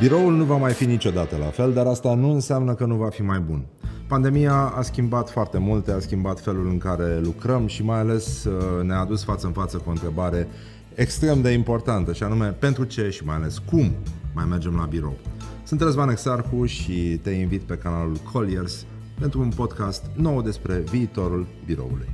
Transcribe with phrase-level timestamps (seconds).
[0.00, 3.08] Biroul nu va mai fi niciodată la fel, dar asta nu înseamnă că nu va
[3.08, 3.66] fi mai bun.
[4.08, 8.82] Pandemia a schimbat foarte multe, a schimbat felul în care lucrăm și mai ales uh,
[8.82, 10.48] ne-a adus față în față cu o întrebare
[10.94, 13.90] extrem de importantă și anume pentru ce și mai ales cum
[14.34, 15.16] mai mergem la birou.
[15.64, 18.86] Sunt Răzvan Exarhu și te invit pe canalul Colliers
[19.20, 22.08] pentru un podcast nou despre viitorul biroului.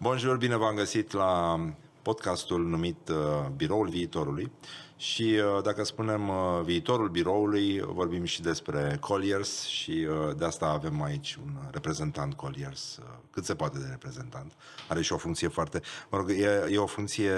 [0.00, 1.60] Bonjour, bine v-am găsit la
[2.02, 3.16] podcastul numit uh,
[3.56, 4.50] Biroul Viitorului
[4.98, 11.02] și uh, dacă spunem uh, viitorul biroului, vorbim și despre Colliers și de asta avem
[11.02, 12.98] aici un reprezentant Colliers,
[13.30, 14.52] cât se poate de reprezentant.
[14.88, 15.80] Are și o funcție foarte,
[16.10, 17.32] mă rog, e, e o funcție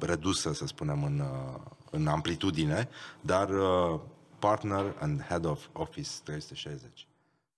[0.00, 1.22] redusă, să spunem, în,
[1.90, 2.88] în amplitudine,
[3.20, 3.48] dar
[4.38, 7.06] partner and head of Office 360.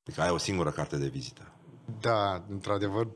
[0.03, 1.53] Adică ai o singură carte de vizită.
[2.01, 3.09] Da, într-adevăr.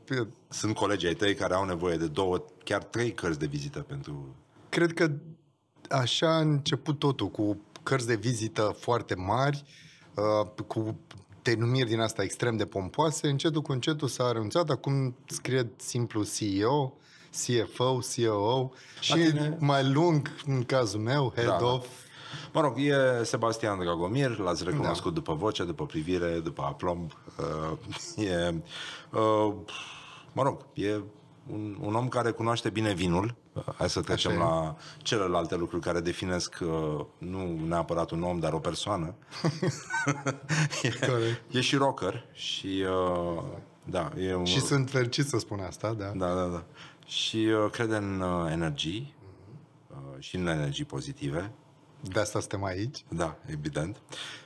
[0.47, 4.35] Sunt colegii ai tăi care au nevoie de două, chiar trei cărți de vizită pentru...
[4.69, 5.11] Cred că
[5.89, 9.63] așa a început totul, cu cărți de vizită foarte mari,
[10.15, 10.99] uh, cu
[11.41, 16.93] denumiri din asta extrem de pompoase, încetul cu încetul s-a renunțat, acum scrie simplu CEO,
[17.31, 19.57] CFO, COO și tine...
[19.59, 21.65] mai lung, în cazul meu, Head da, da.
[21.65, 21.87] of,
[22.53, 25.19] Mă rog, e Sebastian Dragomir, l-ați recunoscut da.
[25.19, 27.11] după voce, după privire, după aplomb.
[27.39, 27.77] Uh,
[28.25, 28.53] e,
[29.11, 29.53] uh,
[30.33, 31.01] mă rog, e
[31.51, 33.35] un, un om care cunoaște bine vinul.
[33.53, 38.39] Uh, hai să trecem Așa la celelalte lucruri care definesc uh, nu neapărat un om,
[38.39, 39.13] dar o persoană.
[40.83, 40.91] e,
[41.51, 42.85] e și rocker și
[43.35, 43.43] uh,
[43.83, 44.45] da, e un...
[44.45, 46.11] Și sunt fericit să spun asta, da.
[46.15, 46.63] Da, da, da.
[47.05, 49.15] Și uh, crede în uh, energii
[49.89, 51.51] uh, și în energii pozitive
[52.01, 53.03] de asta suntem aici.
[53.09, 53.97] Da, evident.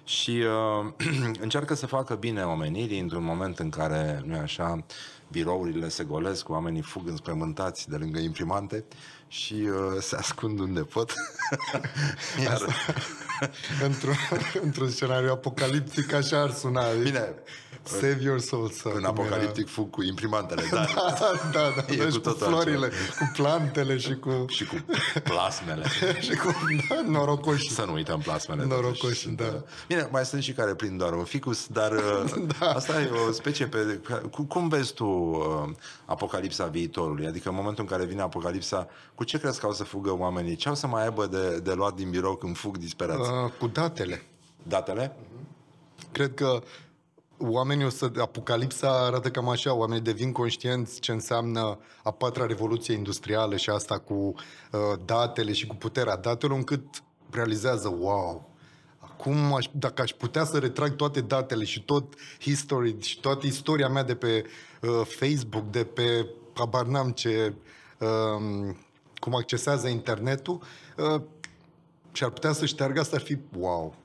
[0.03, 0.43] Și
[0.85, 0.93] uh,
[1.45, 4.85] încearcă să facă bine omenirii într-un moment în care, nu așa,
[5.27, 8.85] birourile se golesc, oamenii fug înspământați de lângă imprimante
[9.27, 11.13] și uh, se ascund unde pot.
[12.43, 12.61] Iar...
[13.87, 14.15] într-un,
[14.65, 16.83] într-un scenariu apocaliptic așa ar suna.
[17.03, 17.33] Bine,
[17.83, 19.71] Save your soul, să În apocaliptic era...
[19.71, 20.85] fug cu imprimantele, da.
[20.95, 21.93] da, da, da.
[21.93, 23.15] E cu, cu florile, altceva.
[23.19, 24.45] cu plantele și cu...
[24.47, 24.75] și cu
[25.23, 25.83] plasmele.
[26.19, 26.55] și cu
[26.89, 27.71] da, norocoși.
[27.71, 28.65] Să nu uităm plasmele.
[28.65, 29.43] Norocoși, da.
[29.43, 29.63] da.
[29.87, 31.91] Bine, mai sunt și care prind doar un ficus, dar
[32.59, 32.69] da.
[32.69, 33.99] asta e o specie pe...
[34.47, 35.69] Cum vezi tu uh,
[36.05, 37.27] apocalipsa viitorului?
[37.27, 40.55] Adică în momentul în care vine apocalipsa, cu ce crezi că au să fugă oamenii?
[40.55, 43.28] Ce au să mai aibă de, de luat din birou când fug disperați?
[43.29, 44.21] Uh, cu datele.
[44.63, 45.15] Datele?
[46.11, 46.61] Cred că
[47.37, 48.11] oamenii o să...
[48.17, 53.97] Apocalipsa arată cam așa, oamenii devin conștienți ce înseamnă a patra revoluție industrială și asta
[53.97, 58.49] cu uh, datele și cu puterea datelor, încât realizează, wow,
[58.97, 63.87] acum aș, dacă aș putea să retrag toate datele și tot history și toată istoria
[63.87, 64.45] mea de pe
[64.81, 67.53] uh, Facebook, de pe habar n-am ce,
[67.99, 68.75] uh,
[69.19, 70.61] cum accesează internetul,
[70.97, 71.21] uh,
[72.11, 73.95] și ar putea să șteargă asta, ar fi wow.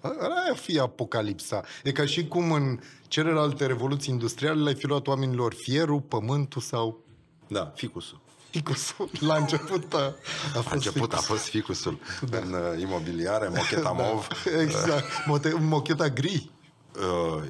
[0.00, 1.62] Aia fi apocalipsa.
[1.82, 7.04] E ca și cum în celelalte revoluții industriale le-ai fi luat oamenilor fierul, pământul sau...
[7.46, 8.20] Da, ficusul.
[8.50, 9.10] Ficusul.
[9.20, 10.14] La început a,
[10.56, 11.18] a fost început ficus.
[11.18, 11.98] a fost ficusul.
[12.30, 12.38] Da.
[12.38, 14.28] În uh, imobiliare, mocheta da, mov.
[14.60, 15.04] Exact.
[15.26, 16.50] Mote, mocheta gri.
[16.96, 17.42] Uh,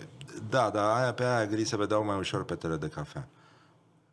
[0.49, 3.29] da, dar aia pe aia gri se vedeau mai ușor pe tele de cafea.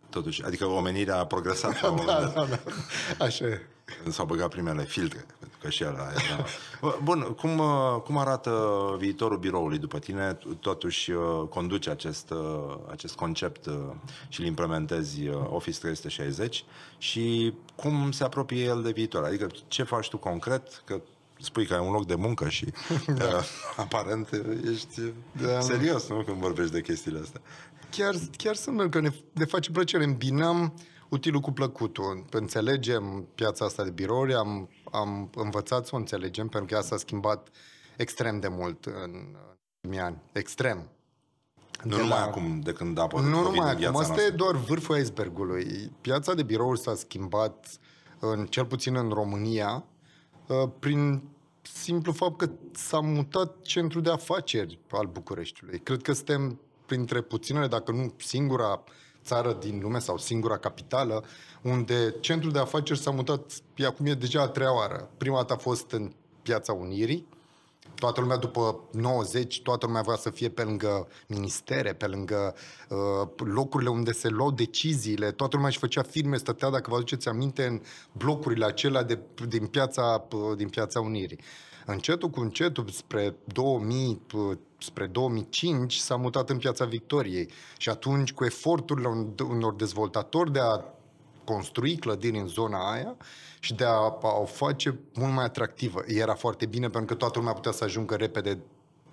[0.09, 1.81] Totuși, adică omenirea a progresat.
[1.81, 2.59] da, da, da, da.
[3.25, 3.67] Așa e.
[4.09, 6.45] S-au băgat primele filtre, pentru că și ăla era...
[7.03, 7.61] Bun, cum,
[8.03, 8.61] cum arată
[8.99, 10.37] viitorul biroului după tine?
[10.59, 13.73] Totuși uh, conduci acest, uh, acest concept uh,
[14.29, 16.65] și îl implementezi Office 360
[16.97, 19.23] și cum se apropie el de viitor?
[19.23, 20.81] Adică ce faci tu concret?
[20.85, 21.01] Că
[21.41, 22.65] spui că ai un loc de muncă și
[23.17, 23.25] da.
[23.25, 23.43] uh,
[23.75, 24.29] aparent
[24.71, 25.01] ești
[25.41, 25.59] da.
[25.59, 26.23] serios nu?
[26.23, 27.41] când vorbești de chestiile astea.
[27.89, 30.03] Chiar, chiar sunt că ne, ne face plăcere.
[30.03, 30.73] Îmbinăm
[31.09, 32.25] utilul cu plăcutul.
[32.31, 36.97] Înțelegem piața asta de birouri, am, am învățat să o înțelegem, pentru că ea s-a
[36.97, 37.49] schimbat
[37.97, 39.35] extrem de mult în
[39.81, 40.21] ultimii ani.
[40.31, 40.89] Extrem.
[41.83, 42.25] Nu de numai la...
[42.25, 45.91] acum, de când a apărut Nu numai acum, asta e doar vârful icebergului.
[46.01, 47.79] Piața de birouri s-a schimbat,
[48.19, 49.85] în, cel puțin în România,
[50.47, 51.23] uh, prin
[51.61, 55.79] simplu fapt că s-a mutat centrul de afaceri al Bucureștiului.
[55.79, 58.83] Cred că suntem printre puținele, dacă nu singura
[59.25, 61.23] țară din lume sau singura capitală
[61.61, 63.51] unde centrul de afaceri s-a mutat,
[63.87, 65.09] acum e deja a treia oară.
[65.17, 66.11] Prima dată a fost în
[66.41, 67.27] Piața Unirii,
[67.95, 72.55] toată lumea după 90, toată lumea vrea să fie pe lângă ministere, pe lângă
[72.89, 77.27] uh, locurile unde se luau deciziile, toată lumea își făcea firme, stătea, dacă vă aduceți
[77.27, 77.81] aminte, în
[78.11, 81.39] blocurile acelea de, din, piața, uh, din Piața Unirii.
[81.85, 84.21] Încetul cu încetul, spre 2000,
[84.77, 87.49] spre 2005, s-a mutat în Piața Victoriei.
[87.77, 89.07] Și atunci, cu eforturile
[89.49, 90.83] unor dezvoltatori de a
[91.43, 93.15] construi clădiri în zona aia
[93.59, 96.01] și de a, a o face mult mai atractivă.
[96.05, 98.59] Era foarte bine pentru că toată lumea putea să ajungă repede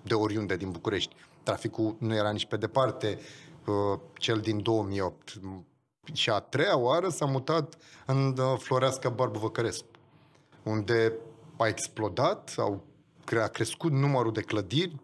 [0.01, 1.15] de oriunde din București.
[1.43, 3.19] Traficul nu era nici pe departe
[3.65, 5.39] uh, cel din 2008.
[6.13, 9.85] Și a treia oară s-a mutat în uh, Floreasca Barbu Văcărescu,
[10.63, 11.13] unde
[11.63, 12.83] a explodat, au
[13.41, 14.95] a crescut numărul de clădiri,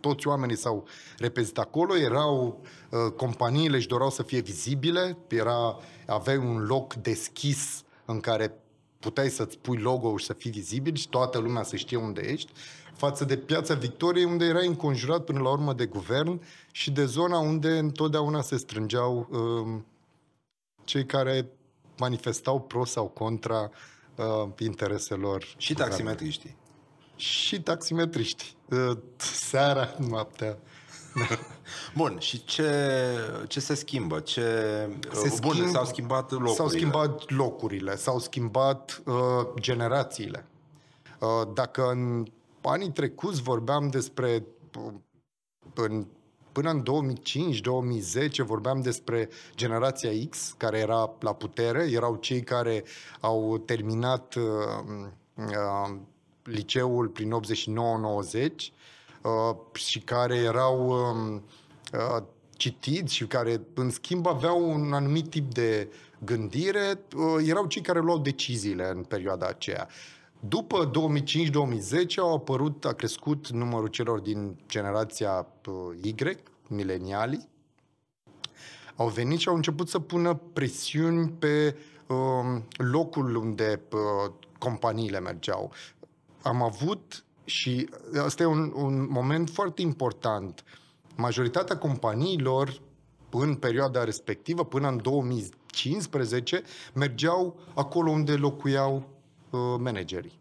[0.00, 0.86] toți oamenii s-au
[1.18, 2.60] repezit acolo, erau
[2.90, 8.54] uh, companiile își doreau să fie vizibile, era, aveai un loc deschis în care
[8.98, 12.52] puteai să-ți pui logo și să fii vizibil și toată lumea să știe unde ești,
[12.96, 16.40] față de Piața Victoriei, unde erai înconjurat până la urmă de guvern
[16.72, 19.80] și de zona unde întotdeauna se strângeau uh,
[20.84, 21.48] cei care
[21.98, 23.97] manifestau pro sau contra uh,
[24.58, 25.44] intereselor.
[25.56, 26.56] Și taximetriștii.
[27.16, 28.56] Și taximetriști.
[28.70, 30.58] Uh, seara, noaptea.
[31.96, 32.70] Bun, și ce,
[33.46, 34.20] ce se schimbă?
[34.20, 34.42] Ce...
[35.12, 36.54] Se Bun, schimb, s-au schimbat locurile.
[36.54, 39.14] S-au schimbat locurile, s-au schimbat uh,
[39.60, 40.46] generațiile.
[41.18, 42.26] Uh, dacă în
[42.62, 44.46] anii trecuți vorbeam despre
[44.78, 44.92] uh,
[45.74, 46.06] în
[46.58, 46.82] Până în
[48.42, 52.84] 2005-2010 vorbeam despre generația X, care era la putere, erau cei care
[53.20, 54.42] au terminat uh,
[55.34, 55.96] uh,
[56.42, 58.44] liceul prin 89-90
[59.22, 61.40] uh, și care erau uh,
[61.92, 62.22] uh,
[62.56, 65.88] citiți și care, în schimb, aveau un anumit tip de
[66.24, 69.88] gândire, uh, erau cei care luau deciziile în perioada aceea.
[70.40, 70.90] După 2005-2010
[72.16, 76.14] au apărut, a crescut numărul celor din generația uh, Y,
[76.68, 77.48] milenialii,
[78.96, 81.76] au venit și au început să pună presiuni pe
[82.06, 85.72] uh, locul unde uh, companiile mergeau.
[86.42, 87.88] Am avut și
[88.24, 90.64] asta e un, un moment foarte important.
[91.16, 92.80] Majoritatea companiilor
[93.30, 96.62] în perioada respectivă, până în 2015,
[96.94, 99.17] mergeau acolo unde locuiau uh,
[99.78, 100.38] managerii.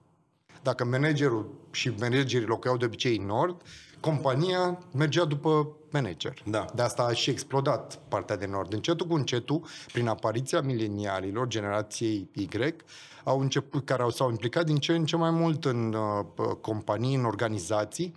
[0.61, 3.61] Dacă managerul și managerii locuiau de obicei în nord,
[3.99, 6.33] compania mergea după manager.
[6.45, 6.65] Da.
[6.75, 8.73] De asta a și explodat partea de nord.
[8.73, 12.75] Încetul cu încetul, prin apariția milenialilor, generației Y,
[13.23, 17.15] au început, care au, s-au implicat din ce în ce mai mult în uh, companii,
[17.15, 18.15] în organizații,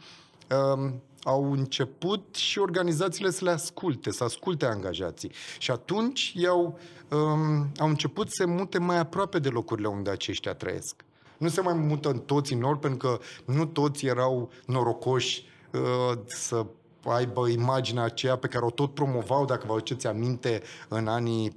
[0.51, 5.33] uh, au început și organizațiile să le asculte, să asculte angajații.
[5.59, 6.79] Și atunci i-au,
[7.11, 11.05] um, au început să se mute mai aproape de locurile unde aceștia trăiesc.
[11.39, 13.19] Nu se mai mută în toți în nord, pentru că
[13.53, 16.67] nu toți erau norocoși uh, să
[17.05, 21.57] aibă imaginea aceea pe care o tot promovau, dacă vă aduceți aminte, în anii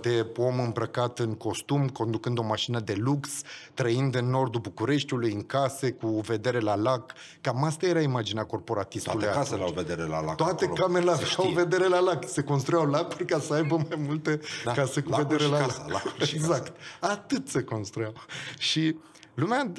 [0.00, 3.28] de om îmbrăcat în costum, conducând o mașină de lux,
[3.74, 7.12] trăind în nordul Bucureștiului, în case, cu vedere la lac.
[7.40, 10.36] Cam asta era imaginea corporatistului Toate casele au vedere la lac.
[10.36, 12.28] Toate camerele au vedere la lac.
[12.28, 16.04] Se construiau lacuri ca să aibă mai multe da, case cu vedere la casa, lac.
[16.34, 16.76] Exact.
[17.00, 17.12] Casa.
[17.12, 18.12] Atât se construiau.
[18.58, 18.96] Și
[19.34, 19.72] Lumea,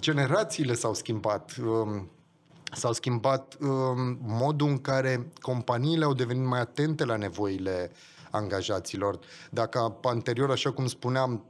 [0.00, 1.52] generațiile s-au schimbat.
[1.64, 2.10] Um,
[2.72, 7.90] s-au schimbat um, modul în care companiile au devenit mai atente la nevoile
[8.30, 9.18] angajaților.
[9.50, 11.44] Dacă anterior, așa cum spuneam,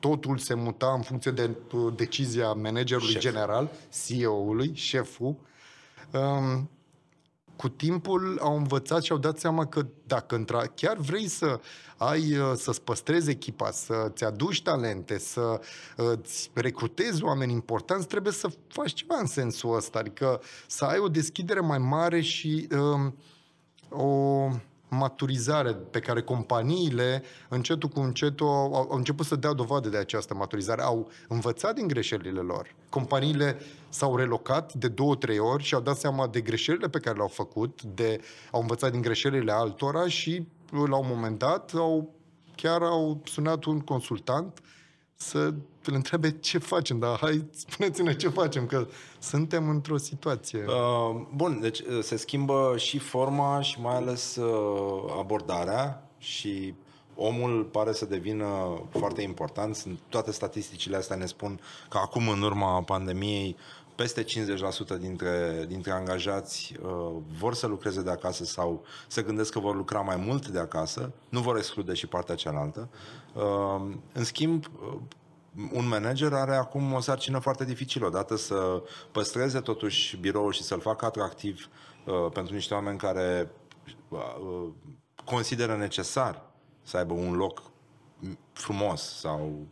[0.00, 3.22] totul se muta în funcție de uh, decizia managerului Șef.
[3.22, 3.70] general,
[4.06, 5.36] CEO-ului, șeful,
[6.12, 6.70] um,
[7.58, 10.44] cu timpul au învățat și au dat seama că dacă
[10.74, 11.60] chiar vrei să
[11.96, 18.48] ai, uh, să-ți păstrezi echipa, să-ți aduci talente, să-ți uh, recrutezi oameni importanți, trebuie să
[18.68, 23.16] faci ceva în sensul ăsta, adică să ai o deschidere mai mare și um,
[23.88, 24.48] o
[24.88, 30.34] maturizare pe care companiile, încetul cu încetul, au, au început să dea dovadă de această
[30.34, 30.82] maturizare.
[30.82, 32.74] Au învățat din greșelile lor.
[32.90, 37.16] Companiile s-au relocat de două, trei ori și au dat seama de greșelile pe care
[37.16, 42.14] le-au făcut, de, au învățat din greșelile altora și la un moment dat au,
[42.54, 44.60] chiar au sunat un consultant
[45.14, 45.54] să
[45.88, 48.86] îl întrebe ce facem, dar hai, spuneți-ne ce facem, că
[49.18, 50.64] suntem într-o situație.
[50.66, 56.74] Uh, bun, deci uh, se schimbă și forma și mai ales uh, abordarea și
[57.14, 59.74] omul pare să devină foarte important.
[59.74, 63.56] Sunt, toate statisticile astea ne spun că acum, în urma pandemiei,
[63.98, 64.26] peste 50%
[65.00, 70.00] dintre, dintre angajați uh, vor să lucreze de acasă sau se gândesc că vor lucra
[70.00, 72.88] mai mult de acasă, nu vor exclude și partea cealaltă.
[73.34, 74.98] Uh, în schimb, uh,
[75.72, 80.80] un manager are acum o sarcină foarte dificilă, odată să păstreze totuși biroul și să-l
[80.80, 81.68] facă atractiv
[82.04, 83.50] uh, pentru niște oameni care
[84.08, 84.68] uh,
[85.24, 86.42] consideră necesar
[86.82, 87.62] să aibă un loc
[88.52, 89.66] frumos sau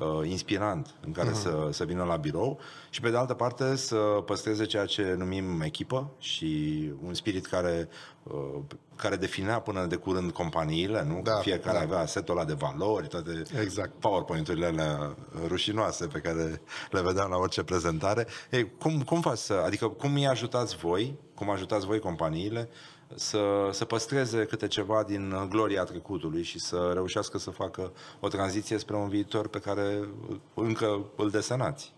[0.00, 1.42] uh, inspirant în care uh-huh.
[1.42, 2.58] să, să vină la birou
[2.90, 7.88] și pe de altă parte să păstreze ceea ce numim echipă și un spirit care,
[8.22, 8.60] uh,
[8.96, 11.20] care definea până de curând companiile, nu?
[11.22, 11.84] Da, Fiecare da.
[11.84, 13.92] avea setul ăla de valori, toate exact.
[13.98, 15.16] PowerPoint-urile alea
[15.46, 18.26] rușinoase pe care le vedeam la orice prezentare.
[18.50, 22.68] Ei, cum, cum faci să, adică cum îi ajutați voi, cum ajutați voi companiile
[23.14, 28.78] să, să păstreze câte ceva din gloria trecutului și să reușească să facă o tranziție
[28.78, 30.08] spre un viitor pe care
[30.54, 31.94] încă îl desenați.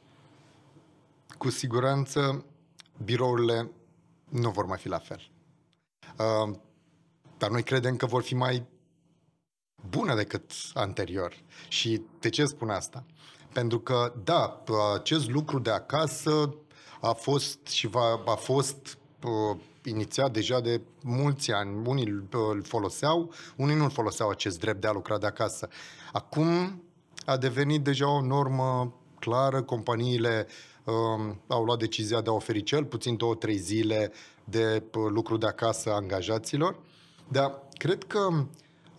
[1.38, 2.44] Cu siguranță
[3.04, 3.70] birourile
[4.28, 5.30] nu vor mai fi la fel.
[6.18, 6.56] Uh,
[7.38, 8.66] dar noi credem că vor fi mai
[9.88, 11.34] bune decât anterior.
[11.68, 13.04] Și de ce spun asta?
[13.52, 14.62] Pentru că, da,
[14.94, 16.54] acest lucru de acasă
[17.00, 21.87] a fost și va, a fost uh, inițiat deja de mulți ani.
[21.87, 25.69] Unii îl foloseau, unii nu îl foloseau acest drept de a lucra de acasă.
[26.12, 26.83] Acum
[27.26, 30.47] a devenit deja o normă clară, companiile
[30.85, 34.12] um, au luat decizia de a oferi cel puțin două, trei zile
[34.45, 36.79] de uh, lucru de acasă angajaților.
[37.29, 38.19] Dar cred că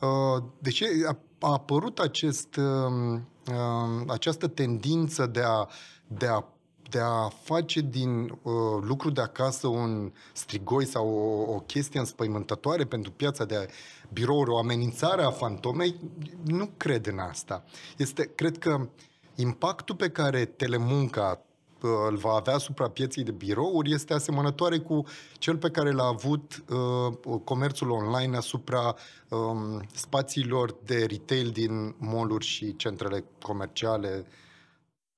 [0.08, 3.20] uh, de ce a, a apărut acest, uh,
[3.52, 5.68] uh, această tendință de a,
[6.08, 6.44] de a
[6.94, 12.86] de a face din uh, lucru de acasă un strigoi sau o, o chestie înspăimântătoare
[12.86, 13.68] pentru piața de
[14.14, 15.96] birouri, o amenințare a fantomei,
[16.44, 17.64] nu cred în asta.
[17.98, 18.88] Este, cred că
[19.36, 21.42] impactul pe care telemunca
[21.82, 25.04] uh, îl va avea asupra pieței de birouri este asemănătoare cu
[25.38, 28.96] cel pe care l-a avut uh, comerțul online asupra
[29.30, 34.26] um, spațiilor de retail din mall și centrele comerciale.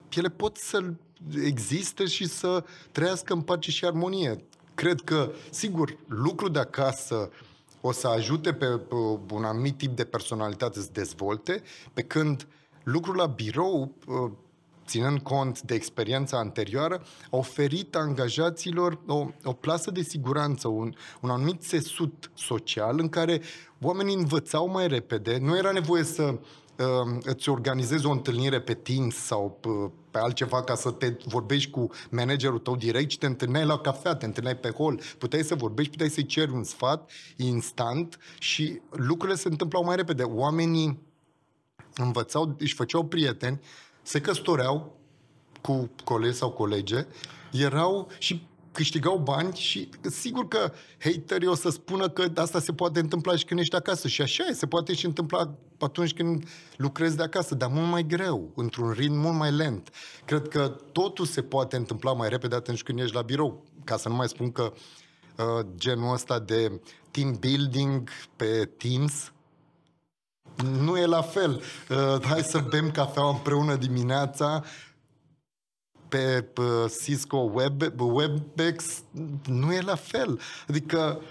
[0.10, 0.94] Ele pot să
[1.44, 4.44] există și să trăiască în pace și armonie.
[4.76, 7.30] Cred că, sigur, lucru de acasă
[7.82, 8.66] o să ajute pe,
[9.28, 11.62] pe un anumit tip de personalitate să dezvolte,
[11.94, 12.48] pe când
[12.84, 14.32] lucrul la birou, ă,
[14.86, 21.30] ținând cont de experiența anterioară, a oferit angajaților o, o plasă de siguranță, un, un
[21.30, 23.42] anumit sesut social în care
[23.82, 29.16] oamenii învățau mai repede, nu era nevoie să uh, îți organizezi o întâlnire pe Teams
[29.16, 29.70] sau pe,
[30.12, 34.16] pe altceva ca să te vorbești cu managerul tău direct și te întâlneai la cafea,
[34.16, 39.38] te întâlneai pe hol, puteai să vorbești, puteai să-i ceri un sfat instant și lucrurile
[39.38, 40.24] se întâmplau mai repede.
[40.24, 41.00] Oamenii
[41.96, 43.60] învățau, își făceau prieteni,
[44.06, 45.00] se căsătoreau
[45.62, 47.06] cu colegi sau colege,
[47.52, 53.00] erau și câștigau bani și sigur că haterii o să spună că asta se poate
[53.00, 54.08] întâmpla și când ești acasă.
[54.08, 56.48] Și așa e, se poate și întâmpla atunci când
[56.78, 59.90] lucrezi de acasă, dar mult mai greu, într-un ritm mult mai lent.
[60.26, 63.64] Cred că totul se poate întâmpla mai repede atunci când ești la birou.
[63.84, 64.74] Ca să nu mai spun că
[65.38, 66.82] uh, genul ăsta de
[67.12, 69.32] team building pe Teams,
[70.64, 71.62] nu e la fel.
[71.90, 74.64] Uh, hai să bem cafea împreună dimineața,
[76.08, 76.62] pe, pe
[77.04, 79.04] Cisco Web, WebEx
[79.46, 80.40] nu e la fel.
[80.68, 81.22] Adică,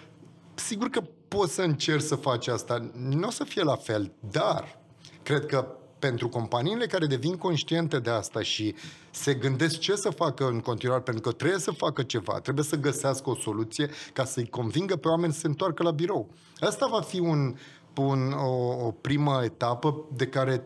[0.55, 4.79] sigur că poți să încerci să faci asta, nu o să fie la fel, dar
[5.23, 5.67] cred că
[5.99, 8.75] pentru companiile care devin conștiente de asta și
[9.11, 12.77] se gândesc ce să facă în continuare, pentru că trebuie să facă ceva, trebuie să
[12.77, 16.31] găsească o soluție ca să-i convingă pe oameni să se întoarcă la birou.
[16.61, 17.57] Asta va fi un,
[17.99, 20.63] un, o, o primă etapă de care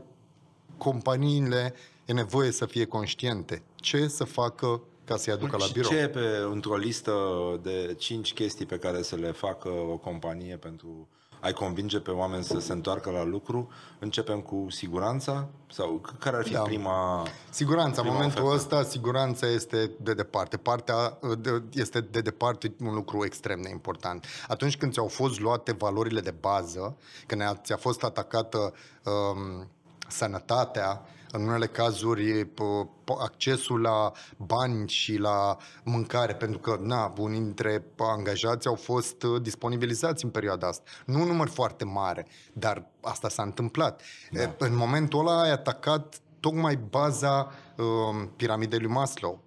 [0.77, 3.63] companiile e nevoie să fie conștiente.
[3.75, 5.91] Ce să facă ca să-i aducă la birou.
[5.91, 6.21] Ce e pe,
[6.51, 7.15] într-o listă
[7.63, 11.09] de cinci chestii pe care să le facă o companie pentru
[11.41, 13.69] ai convinge pe oameni să se întoarcă la lucru?
[13.99, 15.49] Începem cu siguranța?
[15.71, 16.61] Sau care ar fi da.
[16.61, 18.01] prima Siguranța.
[18.01, 18.75] Prima în momentul ofertă?
[18.75, 20.57] ăsta, siguranța este de departe.
[20.57, 24.27] Partea de, este de departe un lucru extrem de important.
[24.49, 29.69] Atunci când ți-au fost luate valorile de bază, când ți-a fost atacată um,
[30.09, 32.49] sănătatea, în unele cazuri
[33.19, 39.43] accesul la bani și la mâncare, pentru că, na, unii dintre angajați au fost uh,
[39.43, 40.91] disponibilizați în perioada asta.
[41.07, 44.03] Nu un număr foarte mare, dar asta s-a întâmplat.
[44.31, 44.55] Da.
[44.59, 47.85] În momentul ăla ai atacat tocmai baza uh,
[48.37, 49.47] piramidei lui Maslow.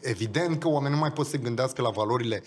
[0.00, 2.42] Evident că oamenii nu mai pot să se gândească la valorile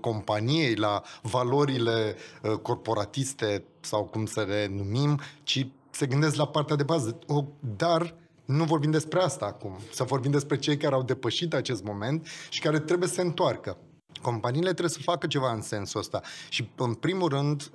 [0.00, 5.66] companiei, la valorile uh, corporatiste sau cum să le numim, ci
[5.96, 7.18] se gândesc la partea de bază.
[7.26, 7.44] O,
[7.76, 9.78] dar nu vorbim despre asta acum.
[9.92, 13.76] Să vorbim despre cei care au depășit acest moment și care trebuie să se întoarcă.
[14.22, 16.20] Companiile trebuie să facă ceva în sensul ăsta.
[16.48, 17.70] Și, în primul rând,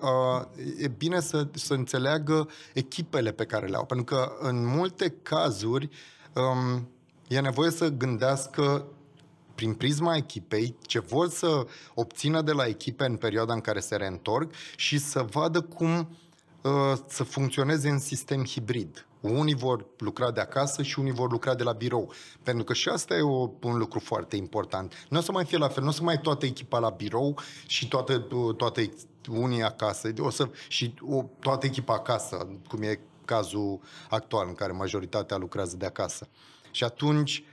[0.78, 3.86] e bine să, să înțeleagă echipele pe care le au.
[3.86, 5.90] Pentru că, în multe cazuri,
[7.28, 8.86] e nevoie să gândească
[9.56, 13.96] prin prisma echipei ce vor să obțină de la echipe în perioada în care se
[13.96, 16.18] reîntorc și să vadă cum Uh,
[17.08, 19.06] să funcționeze în sistem hibrid.
[19.22, 22.14] Unii vor lucra de acasă și unii vor lucra de la birou.
[22.44, 25.06] Pentru că și asta e o, un lucru foarte important.
[25.10, 27.40] Nu o să mai fie la fel, nu o să mai toată echipa la birou
[27.68, 28.28] și toată,
[28.58, 28.82] toată
[29.30, 34.72] unii acasă, o să, și o, toată echipa acasă, cum e cazul actual în care
[34.72, 36.28] majoritatea lucrează de acasă.
[36.72, 37.44] Și atunci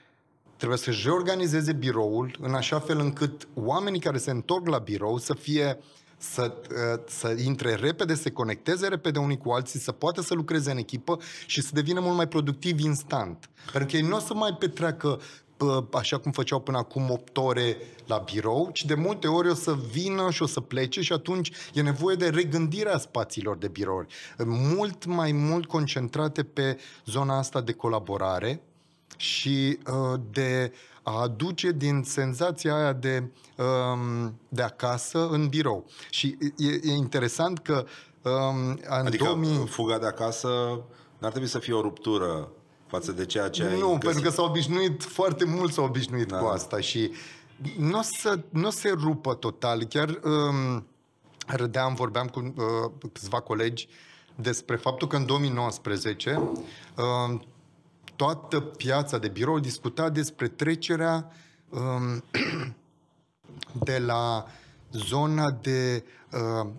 [0.56, 5.34] trebuie să-și reorganizeze biroul în așa fel încât oamenii care se întorc la birou să
[5.34, 5.78] fie
[6.18, 6.54] să,
[6.92, 10.70] ă, să intre repede, să se conecteze repede unii cu alții, să poată să lucreze
[10.70, 13.50] în echipă și să devină mult mai productiv instant.
[13.72, 15.20] Pentru că ei nu o să mai petreacă
[15.92, 19.76] așa cum făceau până acum 8 ore la birou, ci de multe ori o să
[19.92, 24.14] vină și o să plece și atunci e nevoie de regândirea spațiilor de birouri.
[24.44, 28.62] Mult mai mult concentrate pe zona asta de colaborare
[29.16, 30.72] și uh, de
[31.08, 33.24] a aduce din senzația aia de,
[33.56, 35.86] um, de acasă în birou.
[36.10, 37.84] Și e, e interesant că
[38.22, 39.66] um, în adică 2000...
[39.66, 40.48] fuga de acasă
[41.18, 42.48] n-ar trebui să fie o ruptură
[42.86, 43.98] față de ceea ce Nu, ai găsit.
[43.98, 46.38] pentru că s-au obișnuit, foarte mult s-au obișnuit da.
[46.38, 47.12] cu asta și
[47.78, 49.84] nu o să, n-o se rupă total.
[49.84, 50.86] Chiar um,
[51.46, 53.88] râdeam, vorbeam cu uh, câțiva colegi
[54.34, 56.40] despre faptul că în 2019
[56.96, 57.40] uh,
[58.18, 61.32] toată piața de birou discuta despre trecerea
[61.68, 62.22] um,
[63.88, 64.46] de la
[64.92, 66.27] zona de uh,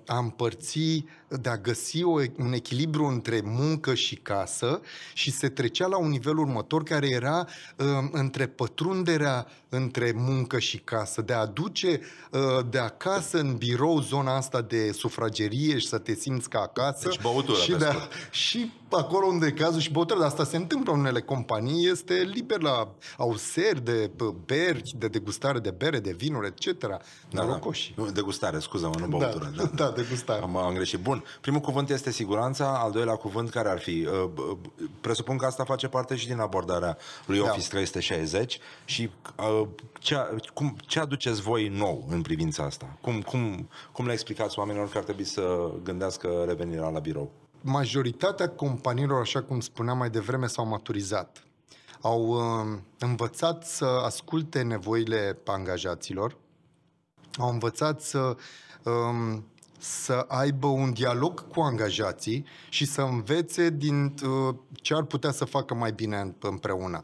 [0.05, 4.81] a împărți, de a găsi o, un echilibru între muncă și casă
[5.13, 10.77] și se trecea la un nivel următor care era uh, între pătrunderea între muncă și
[10.77, 12.01] casă, de a aduce
[12.31, 12.39] uh,
[12.69, 17.07] de acasă în birou zona asta de sufragerie și să te simți ca acasă.
[17.07, 17.95] Deci băutură, și, de a,
[18.31, 22.13] și acolo unde e cazul și băutură, dar asta se întâmplă în unele companii, este
[22.13, 24.11] liber la au seri de
[24.45, 26.79] beri, de degustare de bere, de vinuri, etc.
[26.79, 26.99] Da,
[27.31, 27.59] da.
[27.95, 29.38] Nu, degustare, scuză-mă, nu băutură.
[29.38, 30.41] Da da, da degustare.
[30.41, 30.99] Am, am greșit.
[30.99, 31.23] Bun.
[31.41, 34.07] Primul cuvânt este siguranța, al doilea cuvânt care ar fi?
[34.07, 34.57] Uh,
[35.01, 37.43] presupun că asta face parte și din abordarea lui da.
[37.43, 39.67] Office 360 și uh,
[39.99, 40.15] ce,
[40.53, 42.97] cum, ce aduceți voi nou în privința asta?
[43.01, 47.31] Cum, cum, cum le explicați oamenilor că ar trebui să gândească revenirea la birou?
[47.61, 51.43] Majoritatea companiilor, așa cum spuneam mai devreme, s-au maturizat.
[52.01, 56.37] Au uh, învățat să asculte nevoile angajaților,
[57.37, 58.35] au învățat să
[58.83, 59.43] um,
[59.79, 65.45] să aibă un dialog cu angajații și să învețe din uh, ce ar putea să
[65.45, 67.01] facă mai bine împreună.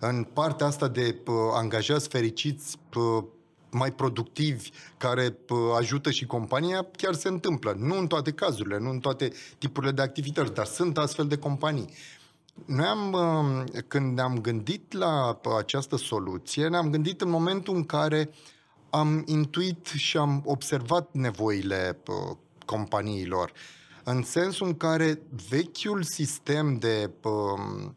[0.00, 3.24] În partea asta de uh, angajați fericiți, uh,
[3.70, 5.36] mai productivi, care
[5.76, 7.74] ajută și compania, chiar se întâmplă.
[7.78, 11.90] Nu în toate cazurile, nu în toate tipurile de activități, dar sunt astfel de companii.
[12.64, 13.16] Noi am,
[13.88, 18.36] când ne-am gândit la această soluție, ne-am gândit în momentul în care uh,
[18.90, 23.52] am intuit și am observat nevoile uh, companiilor,
[24.04, 27.90] în sensul în care vechiul sistem de uh,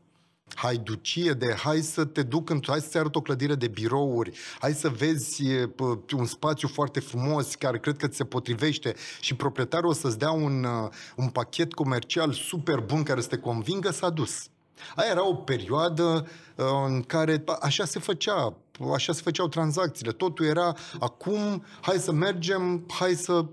[0.56, 4.73] haiducie, de hai să te duc, în, hai să-ți arăt o clădire de birouri, hai
[4.73, 9.89] să vezi uh, un spațiu foarte frumos care cred că ți se potrivește și proprietarul
[9.89, 14.10] o să-ți dea un, uh, un pachet comercial super bun care să te convingă, s-a
[14.10, 14.51] dus.
[14.96, 18.58] Aia era o perioadă uh, în care așa se făcea,
[18.94, 20.12] așa se făceau tranzacțiile.
[20.12, 23.46] Totul era acum, hai să mergem, hai să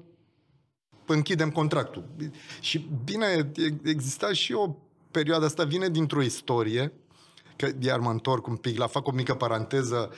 [1.06, 2.04] închidem contractul.
[2.60, 3.50] Și bine,
[3.82, 4.76] exista și o
[5.10, 6.92] perioadă asta, vine dintr-o istorie,
[7.56, 10.10] că iar mă întorc un pic, la fac o mică paranteză,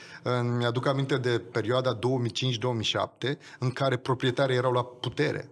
[0.57, 5.49] mi-aduc aminte de perioada 2005-2007, în care proprietarii erau la putere.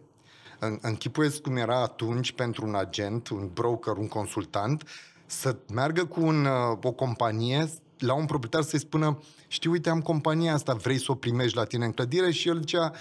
[0.82, 4.84] Închipuiesc cum era atunci pentru un agent, un broker, un consultant,
[5.30, 10.02] să meargă cu un, uh, o companie la un proprietar să-i spună știi, uite, am
[10.02, 12.32] compania asta, vrei să o primești la tine în clădire?
[12.32, 12.94] Și el zicea,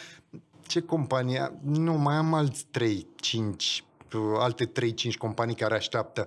[0.67, 1.53] ce companie?
[1.63, 6.27] Nu, mai am alți 3, 5, uh, alte 3-5 companii care așteaptă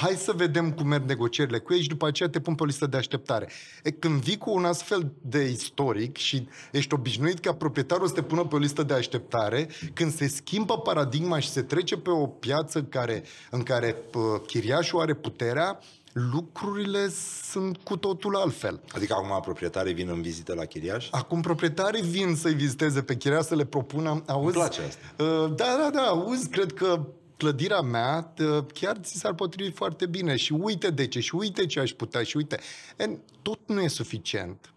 [0.00, 2.66] hai să vedem cum merg negocierile cu ei și după aceea te pun pe o
[2.66, 3.48] listă de așteptare.
[3.82, 8.22] E, când vii cu un astfel de istoric și ești obișnuit ca proprietarul să te
[8.22, 12.26] pună pe o listă de așteptare, când se schimbă paradigma și se trece pe o
[12.26, 15.80] piață care, în care uh, chiriașul are puterea,
[16.12, 17.08] lucrurile
[17.50, 18.80] sunt cu totul altfel.
[18.94, 21.08] Adică acum proprietarii vin în vizită la chiriaș?
[21.10, 24.22] Acum proprietarii vin să-i viziteze pe chiriaș, să le propună...
[24.26, 25.24] Auzi, Îmi place asta.
[25.24, 27.06] Uh, da, da, da, auzi, cred că
[27.38, 28.34] clădirea mea
[28.72, 32.22] chiar ți s-ar potrivi foarte bine și uite de ce și uite ce aș putea
[32.22, 32.60] și uite.
[32.96, 34.72] En, tot nu e suficient.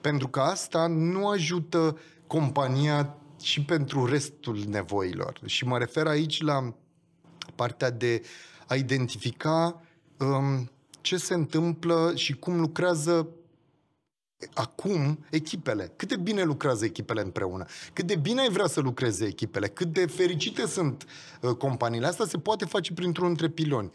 [0.00, 5.40] Pentru că asta nu ajută compania și pentru restul nevoilor.
[5.44, 6.74] Și mă refer aici la
[7.54, 8.22] partea de
[8.66, 9.82] a identifica
[10.18, 13.28] um, ce se întâmplă și cum lucrează
[14.54, 15.92] acum echipele.
[15.96, 17.64] Cât de bine lucrează echipele împreună?
[17.92, 19.68] Cât de bine ai vrea să lucreze echipele?
[19.68, 21.04] Cât de fericite sunt
[21.40, 22.06] uh, companiile?
[22.06, 23.90] Asta se poate face printr-un între piloni.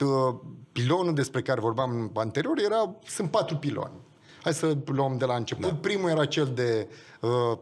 [0.00, 0.34] uh,
[0.72, 4.00] pilonul despre care vorbeam anterior era, sunt patru piloni.
[4.42, 5.64] Hai să luăm de la început.
[5.64, 5.74] Da.
[5.74, 6.88] Primul era cel de
[7.20, 7.58] uh,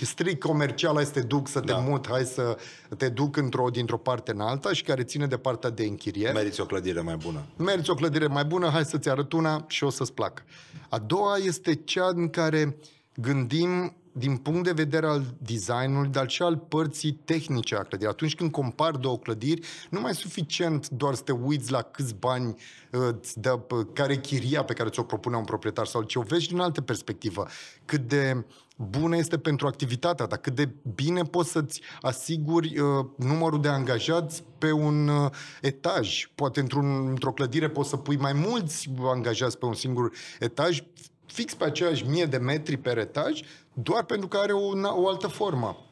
[0.00, 1.78] strict comercial, hai să te duc să te da.
[1.78, 2.56] mut, hai să
[2.96, 6.32] te duc într-o, dintr-o parte în alta și care ține de partea de închiriere.
[6.32, 7.46] Meriți o clădire mai bună.
[7.56, 10.42] Meriți o clădire mai bună, hai să-ți arăt una și o să-ți placă.
[10.88, 12.76] A doua este cea în care
[13.14, 18.12] gândim din punct de vedere al designului, dar și al părții tehnice a clădirii.
[18.12, 22.14] Atunci când compar două clădiri, nu mai e suficient doar să te uiți la câți
[22.14, 22.54] bani
[22.90, 23.60] îți dă,
[23.92, 27.46] care chiria pe care ți-o propune un proprietar sau ce o vezi din altă perspectivă.
[27.84, 28.44] Cât de
[28.76, 34.44] bună este pentru activitatea ta, cât de bine poți să-ți asiguri uh, numărul de angajați
[34.58, 36.30] pe un uh, etaj.
[36.34, 40.82] Poate într-un, într-o clădire poți să pui mai mulți angajați pe un singur etaj,
[41.32, 43.40] fix pe aceeași mie de metri pe etaj,
[43.72, 44.70] doar pentru că are o,
[45.02, 45.86] o altă formă.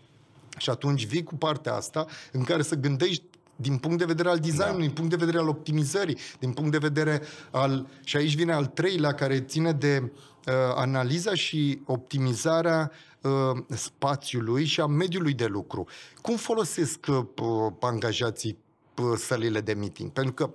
[0.58, 3.24] Și atunci vii cu partea asta în care să gândești
[3.56, 4.84] din punct de vedere al designului, da.
[4.84, 7.86] din punct de vedere al optimizării, din punct de vedere al...
[8.04, 14.80] Și aici vine al treilea care ține de uh, analiza și optimizarea uh, spațiului și
[14.80, 15.86] a mediului de lucru.
[16.20, 18.58] Cum folosesc uh, angajații
[18.96, 20.10] uh, sălile de meeting?
[20.10, 20.50] Pentru că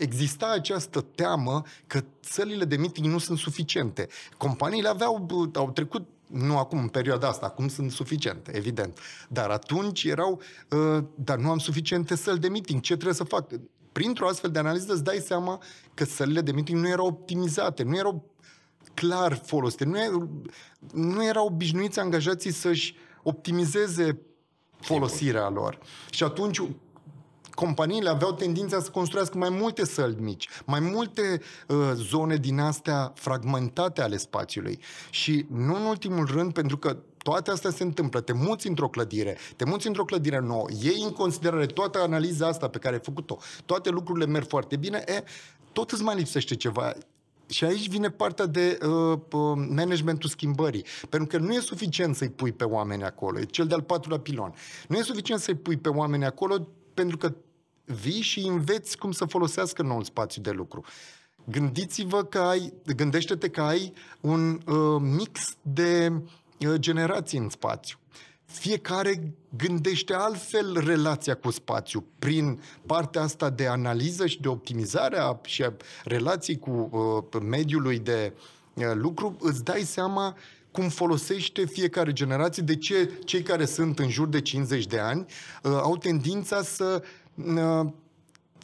[0.00, 4.08] exista această teamă că sălile de meeting nu sunt suficiente.
[4.36, 8.98] Companiile aveau, au trecut nu acum, în perioada asta, acum sunt suficiente, evident.
[9.28, 13.50] Dar atunci erau, uh, dar nu am suficiente săli de meeting, ce trebuie să fac?
[13.92, 15.62] Printr-o astfel de analiză îți dai seama
[15.94, 18.30] că sălile de meeting nu erau optimizate, nu erau
[18.94, 20.42] clar folosite, nu, erau,
[20.92, 24.20] nu erau obișnuiți angajații să-și optimizeze
[24.80, 25.78] folosirea lor.
[26.10, 26.60] Și atunci
[27.64, 33.12] companiile aveau tendința să construiască mai multe săli mici, mai multe uh, zone din astea
[33.14, 34.78] fragmentate ale spațiului.
[35.10, 39.36] Și nu în ultimul rând, pentru că toate astea se întâmplă, te muți într-o clădire,
[39.56, 43.38] te muți într-o clădire nouă, iei în considerare toată analiza asta pe care ai făcut-o,
[43.66, 45.24] toate lucrurile merg foarte bine, e,
[45.72, 46.92] tot îți mai lipsește ceva.
[47.46, 50.84] Și aici vine partea de uh, uh, managementul schimbării.
[51.08, 53.38] Pentru că nu e suficient să-i pui pe oameni acolo.
[53.38, 54.54] E cel de-al patrulea pilon.
[54.88, 57.34] Nu e suficient să-i pui pe oameni acolo pentru că
[57.92, 60.84] vii și înveți cum să folosească noul spațiu de lucru.
[61.44, 66.12] Gândiți-vă că ai, gândește-te că ai un uh, mix de
[66.66, 67.98] uh, generații în spațiu.
[68.44, 75.38] Fiecare gândește altfel relația cu spațiu prin partea asta de analiză și de optimizare a,
[75.44, 75.72] și a
[76.04, 78.32] relației cu uh, mediului de
[78.74, 80.36] uh, lucru, îți dai seama
[80.72, 85.26] cum folosește fiecare generație, de ce cei care sunt în jur de 50 de ani
[85.62, 87.02] uh, au tendința să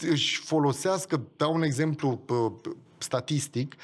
[0.01, 2.21] își folosească, dau un exemplu
[2.99, 3.75] statistic,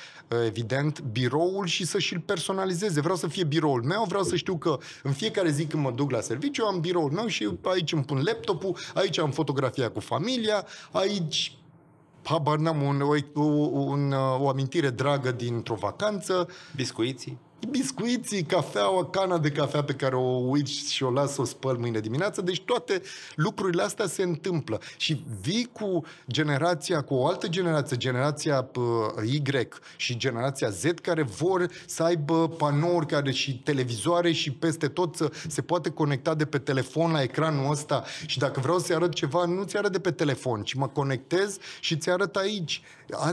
[0.46, 3.00] evident, biroul și să și-l personalizeze.
[3.00, 6.11] Vreau să fie biroul meu, vreau să știu că în fiecare zi când mă duc
[6.11, 10.66] la serviciu am biroul meu și aici îmi pun laptopul, aici am fotografia cu familia,
[10.92, 11.57] aici
[12.22, 13.00] habar n-am un,
[13.35, 16.48] o, un, o amintire dragă dintr-o vacanță.
[16.76, 17.38] Biscuiții
[17.70, 21.77] biscuiții, cafeaua, cana de cafea pe care o uit și o las să o spăl
[21.77, 22.40] mâine dimineață.
[22.40, 23.03] Deci toate
[23.35, 24.81] lucrurile astea se întâmplă.
[24.96, 28.70] Și vii cu generația, cu o altă generație, generația
[29.25, 29.42] Y
[29.96, 35.31] și generația Z, care vor să aibă panouri care și televizoare și peste tot să
[35.48, 39.44] se poate conecta de pe telefon la ecranul ăsta și dacă vreau să-i arăt ceva,
[39.44, 42.83] nu ți arăt de pe telefon, ci mă conectez și ți arăt aici.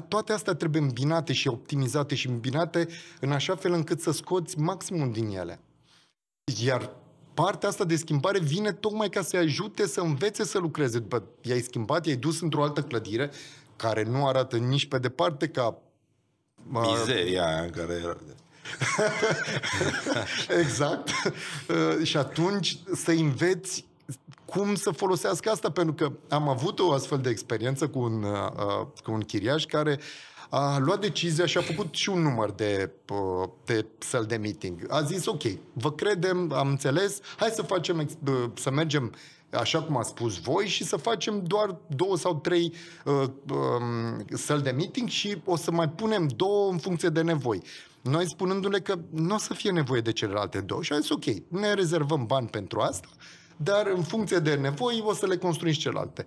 [0.08, 2.88] Toate astea trebuie îmbinate și optimizate și îmbinate
[3.20, 5.60] în așa fel încât să scoți maximul din ele.
[6.64, 6.92] Iar
[7.34, 11.00] partea asta de schimbare vine tocmai ca să ajute să învețe să lucreze.
[11.00, 13.32] După i-ai schimbat, i-ai dus într-o altă clădire
[13.76, 15.78] care nu arată nici pe departe ca...
[16.64, 18.18] Mizeria aia care era...
[20.62, 21.10] exact.
[22.04, 23.86] și atunci să înveți
[24.46, 28.88] cum să folosească asta, pentru că am avut o astfel de experiență cu un, uh,
[29.04, 30.00] cu un chiriaș care
[30.50, 32.92] a luat decizia și a făcut și un număr de,
[33.66, 34.86] de săl de meeting.
[34.88, 35.42] A zis, ok,
[35.74, 38.10] vă credem, am înțeles, hai să facem,
[38.54, 39.14] să mergem
[39.52, 42.74] așa cum a spus voi, și să facem doar două sau trei
[43.06, 47.62] uh, um, săli de meeting și o să mai punem două în funcție de nevoi.
[48.02, 50.84] Noi spunându-le că nu o să fie nevoie de celelalte două.
[50.84, 53.08] Și a zis, ok, ne rezervăm bani pentru asta,
[53.58, 56.26] dar în funcție de nevoi o să le construim și celelalte.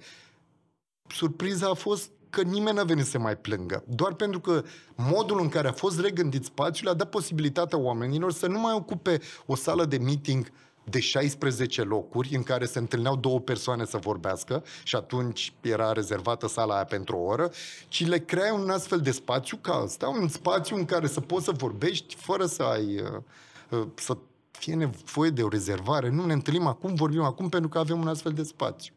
[1.08, 3.84] Surpriza a fost că nimeni n-a venit să mai plângă.
[3.86, 4.62] Doar pentru că
[4.94, 9.20] modul în care a fost regândit spațiul a dat posibilitatea oamenilor să nu mai ocupe
[9.46, 10.52] o sală de meeting
[10.84, 16.48] de 16 locuri în care se întâlneau două persoane să vorbească și atunci era rezervată
[16.48, 17.50] sala aia pentru o oră,
[17.88, 21.44] ci le crea un astfel de spațiu ca ăsta, un spațiu în care să poți
[21.44, 24.16] să vorbești fără să ai uh, uh, să
[24.50, 26.08] fie nevoie de o rezervare.
[26.08, 28.94] Nu ne întâlnim acum, vorbim acum pentru că avem un astfel de spațiu.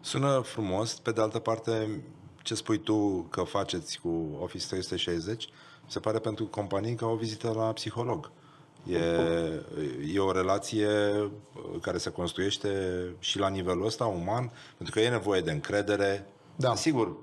[0.00, 2.02] Sună frumos, pe de altă parte
[2.44, 5.48] ce spui tu că faceți cu Office 360,
[5.86, 8.30] se pare pentru companii ca o vizită la psiholog.
[8.86, 8.98] E,
[10.14, 10.88] e o relație
[11.80, 12.68] care se construiește
[13.18, 16.26] și la nivelul ăsta uman, pentru că e nevoie de încredere.
[16.56, 16.74] Da.
[16.74, 17.16] Sigur,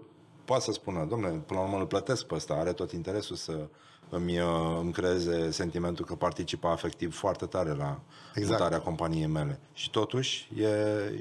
[0.46, 3.68] poate să spună, domnule, până la urmă îl plătesc pe ăsta, are tot interesul să
[4.10, 8.00] îmi, uh, îmi creeze sentimentul că participă afectiv foarte tare la
[8.36, 8.60] exact.
[8.60, 9.60] mutarea companiei mele.
[9.74, 10.68] Și totuși e,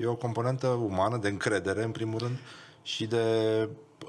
[0.01, 2.39] e o componentă umană de încredere, în primul rând,
[2.83, 3.25] și de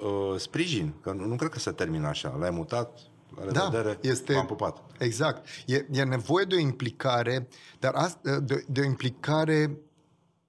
[0.01, 0.93] uh, sprijin.
[1.01, 2.35] Că nu, nu cred că se termină așa.
[2.39, 2.99] L-ai mutat,
[3.35, 4.83] la revedere, da, este, am pupat.
[4.99, 5.47] Exact.
[5.65, 7.47] E, e nevoie de o implicare,
[7.79, 9.77] dar asta, de, de o implicare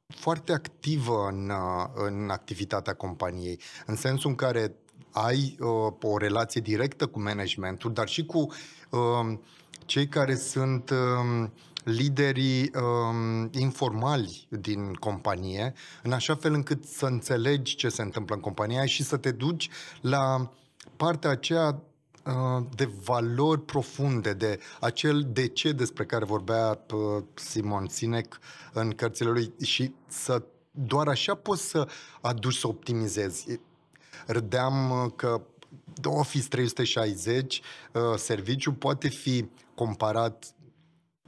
[0.06, 4.74] foarte activă în, uh, în activitatea companiei, în sensul în care
[5.10, 8.38] ai uh, o relație directă cu managementul, dar și cu
[8.90, 9.38] uh,
[9.86, 11.48] cei care sunt uh,
[11.84, 18.40] liderii um, informali din companie, în așa fel încât să înțelegi ce se întâmplă în
[18.40, 19.68] compania și să te duci
[20.00, 20.50] la
[20.96, 21.82] partea aceea
[22.26, 28.38] uh, de valori profunde, de acel de ce despre care vorbea uh, Simon Sinek
[28.72, 31.88] în cărțile lui și să doar așa poți să
[32.20, 33.60] aduci să optimizezi.
[34.26, 35.42] Râdeam uh, că
[36.04, 37.62] Office 360,
[38.16, 40.54] serviciu poate fi comparat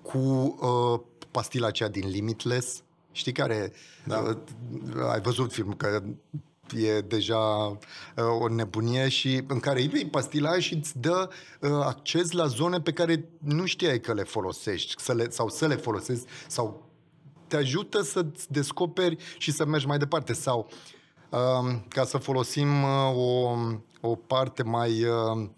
[0.04, 3.72] cu uh, pastila aceea din Limitless, știi care...
[4.04, 4.18] Da.
[4.18, 4.36] Uh,
[5.12, 6.02] ai văzut filmul, că
[6.72, 7.76] e deja uh,
[8.40, 11.28] o nebunie și în care îi iei pastila și îți dă
[11.60, 15.66] uh, acces la zone pe care nu știai că le folosești să le, sau să
[15.66, 16.88] le folosești sau
[17.46, 20.32] te ajută să-ți descoperi și să mergi mai departe.
[20.32, 20.68] Sau
[21.30, 23.56] uh, ca să folosim uh, o,
[24.00, 25.48] o parte mai uh,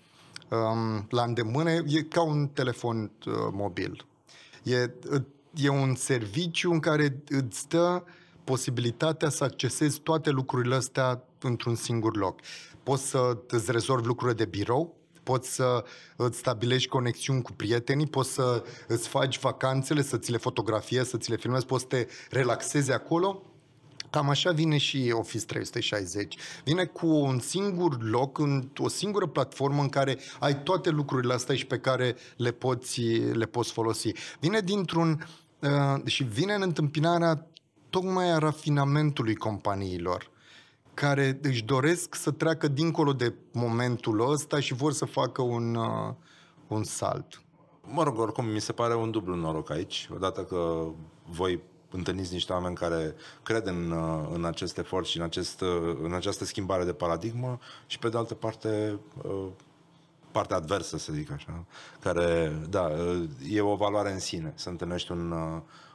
[0.51, 4.07] um, la îndemână, e ca un telefon uh, mobil
[4.67, 4.91] E,
[5.55, 8.03] e un serviciu în care îți dă
[8.45, 12.41] posibilitatea să accesezi toate lucrurile astea într-un singur loc.
[12.83, 15.85] Poți să îți rezolvi lucrurile de birou, poți să
[16.17, 21.17] îți stabilești conexiuni cu prietenii, poți să îți faci vacanțele, să ți le fotografiezi, să
[21.17, 23.43] ți le filmezi, poți să te relaxezi acolo
[24.17, 26.37] Cam așa vine și Office 360.
[26.65, 31.55] Vine cu un singur loc, în, o singură platformă în care ai toate lucrurile astea
[31.55, 33.01] și pe care le poți,
[33.33, 34.13] le poți folosi.
[34.41, 35.27] Vine dintr-un
[35.61, 37.47] uh, și vine în întâmpinarea
[37.91, 40.31] tocmai a rafinamentului companiilor
[40.95, 46.15] care își doresc să treacă dincolo de momentul ăsta și vor să facă un, uh,
[46.67, 47.43] un salt.
[47.81, 50.09] Mă rog, oricum, mi se pare un dublu noroc aici.
[50.13, 50.87] Odată că
[51.27, 51.63] voi
[51.97, 56.13] întâlniți niște oameni care cred în, uh, în acest efort și în, acest, uh, în
[56.13, 59.47] această schimbare de paradigmă și pe de altă parte uh,
[60.33, 61.65] partea adversă, să zic așa,
[62.01, 62.91] care, da,
[63.51, 65.35] e o valoare în sine, să întâlnești un,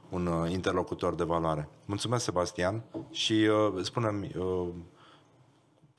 [0.10, 1.70] un interlocutor de valoare.
[1.86, 4.68] Mulțumesc, Sebastian, și uh, spune-mi, uh,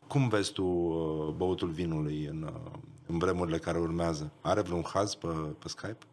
[0.07, 4.33] cum vezi tu uh, băutul vinului în, uh, în vremurile care urmează?
[4.41, 5.27] Are vreun haz pe,
[5.59, 6.07] pe Skype?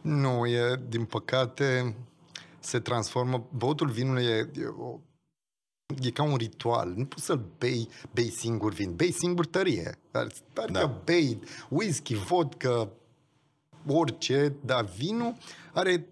[0.00, 1.96] Nu, e, din păcate,
[2.60, 4.98] se transformă, băutul vinului e, e, o,
[6.00, 6.92] e ca un ritual.
[6.96, 8.94] Nu poți să-l bei, bei singur vin.
[8.94, 9.98] Bei singur tărie.
[10.10, 10.26] Dar
[10.70, 10.86] da.
[11.04, 12.88] bei whisky, vodka,
[13.86, 15.34] orice, dar vinul
[15.72, 16.06] are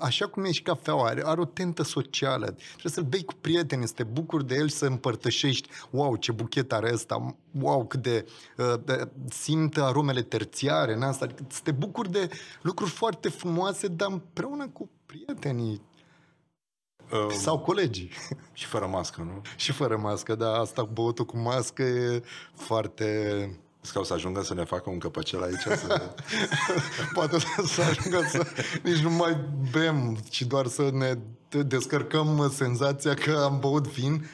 [0.00, 2.46] așa cum e și cafeaua, are, are o tentă socială.
[2.46, 5.68] Trebuie să-l bei cu prieteni, să te bucuri de el și să împărtășești.
[5.90, 7.36] Wow, ce buchet are ăsta!
[7.60, 11.24] Wow, cât de, uh, de simt aromele terțiare în asta.
[11.24, 12.28] Adică să te bucuri de
[12.62, 15.82] lucruri foarte frumoase, dar împreună cu prietenii.
[17.12, 18.10] Um, sau colegii.
[18.52, 19.40] Și fără mască, nu?
[19.56, 20.52] și fără mască, da.
[20.54, 22.22] Asta băutul cu mască e
[22.54, 23.06] foarte
[23.90, 25.60] că o să ajungă să ne facă un căpăcel aici?
[25.60, 26.14] Să...
[27.14, 28.46] Poate să ajungă să
[28.82, 29.36] nici nu mai
[29.70, 31.18] bem, ci doar să ne
[31.62, 34.26] descărcăm senzația că am băut vin.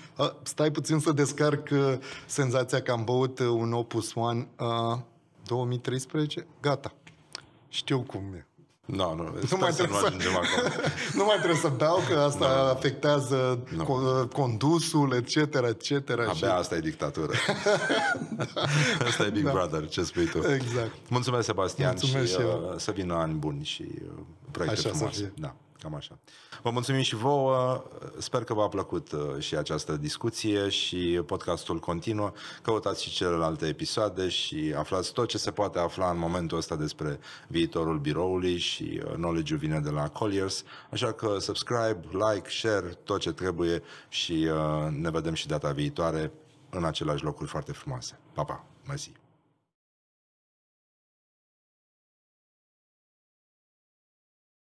[0.42, 4.98] Stai puțin să descarc uh, senzația că am băut uh, un Opus One uh,
[5.46, 6.46] 2013.
[6.60, 6.94] Gata.
[7.68, 8.47] Știu cum e.
[8.96, 10.68] No, nu, nu mai trebuie să, ajungem acolo.
[11.18, 12.68] nu mai trebuie să beau, că asta no.
[12.68, 13.84] afectează no.
[14.26, 16.10] condusul, etc., etc.
[16.10, 16.44] Abia și...
[16.44, 17.32] asta e dictatură.
[19.08, 19.52] asta e Big da.
[19.52, 20.38] Brother, ce spui tu.
[20.38, 20.92] Exact.
[21.08, 24.10] Mulțumesc, Sebastian, Mulțumesc și, și uh, să vină ani buni și uh,
[24.50, 25.14] proiecte Așa frumoase.
[25.16, 25.32] Să fie.
[25.36, 25.54] Da.
[25.80, 26.18] Cam așa.
[26.62, 27.84] Vă mulțumim și vouă.
[28.18, 32.32] Sper că v-a plăcut uh, și această discuție și podcastul continuă.
[32.62, 37.18] Căutați și celelalte episoade și aflați tot ce se poate afla în momentul ăsta despre
[37.48, 40.64] viitorul biroului și uh, knowledge-ul vine de la Colliers.
[40.90, 46.32] Așa că subscribe, like, share, tot ce trebuie și uh, ne vedem și data viitoare
[46.70, 48.18] în aceleași locuri foarte frumoase.
[48.32, 48.64] Pa, pa!
[48.86, 49.12] Mersi!